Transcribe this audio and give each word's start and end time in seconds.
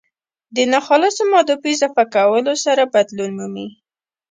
د 0.55 0.57
ناخالصو 0.71 1.23
مادو 1.31 1.55
په 1.61 1.67
اضافه 1.73 2.03
کولو 2.13 2.53
سره 2.65 2.91
بدلون 2.95 3.31
مومي. 3.37 3.67